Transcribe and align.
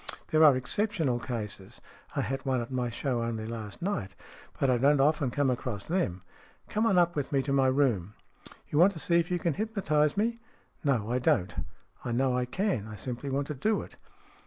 There 0.29 0.43
are 0.43 0.57
exceptional 0.57 1.19
cases 1.19 1.79
I 2.15 2.21
had 2.21 2.43
one 2.43 2.59
at 2.59 2.71
my 2.71 2.89
show 2.89 3.21
only 3.21 3.45
last 3.45 3.83
night 3.83 4.15
but 4.59 4.67
I 4.67 4.79
don't 4.79 4.99
often 4.99 5.29
come 5.29 5.51
across 5.51 5.85
them. 5.85 6.23
Come 6.69 6.87
on 6.87 6.97
up 6.97 7.15
with 7.15 7.31
me 7.31 7.43
to 7.43 7.53
my 7.53 7.67
room."" 7.67 8.15
You 8.69 8.79
want 8.79 8.93
to 8.93 8.99
see 8.99 9.19
if 9.19 9.29
you 9.29 9.37
can 9.37 9.53
hypnotize 9.53 10.17
me?"" 10.17 10.39
No, 10.83 11.11
I 11.11 11.19
don't. 11.19 11.53
I 12.03 12.11
know 12.13 12.35
I 12.35 12.45
can. 12.45 12.87
I 12.87 12.95
simply 12.95 13.29
want 13.29 13.45
to 13.49 13.53
do 13.53 13.83
it." 13.83 13.95